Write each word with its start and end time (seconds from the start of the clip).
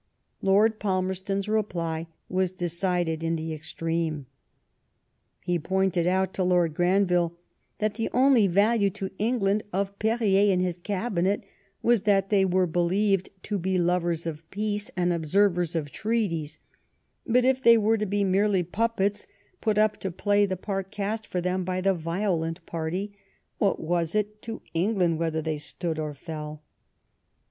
Lord 0.41 0.79
Palmer 0.79 1.13
ston's 1.13 1.47
reply 1.47 2.07
was 2.27 2.51
decided 2.51 3.21
in 3.21 3.35
the 3.35 3.53
extreme. 3.53 4.25
He 5.43 5.59
pointed 5.59 6.07
out 6.07 6.33
to 6.33 6.43
Lord 6.43 6.73
Granville 6.73 7.37
that 7.77 7.93
'^ 7.93 7.95
the 7.97 8.09
only 8.11 8.47
value 8.47 8.89
to 8.89 9.11
England 9.19 9.61
of 9.71 9.99
Perier 9.99 10.51
and 10.51 10.59
his 10.59 10.79
Cabinet 10.79 11.43
was 11.83 12.01
that 12.01 12.31
they 12.31 12.43
were 12.43 12.65
believed 12.65 13.29
to 13.43 13.59
be 13.59 13.77
lovers 13.77 14.25
of 14.25 14.41
peace, 14.49 14.89
and 14.97 15.13
observers 15.13 15.75
of 15.75 15.91
treaties; 15.91 16.57
but 17.27 17.45
if 17.45 17.61
they 17.61 17.77
were 17.77 17.99
to 17.99 18.07
be 18.07 18.23
merely 18.23 18.63
puppets, 18.63 19.27
put 19.61 19.77
up 19.77 19.97
to 19.97 20.09
play 20.09 20.47
the 20.47 20.57
part 20.57 20.89
cast 20.89 21.27
for 21.27 21.41
them 21.41 21.63
by 21.63 21.79
the 21.79 21.93
violent 21.93 22.65
party, 22.65 23.13
what 23.59 23.79
was 23.79 24.15
it 24.15 24.41
to 24.41 24.63
England 24.73 25.19
whether 25.19 25.43
they 25.43 25.57
stood 25.59 25.99
or 25.99 26.15
fell 26.15 26.63